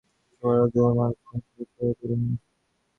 [0.31, 2.33] একেবারে দেহমন কেন ছাই করিয়া দিল না।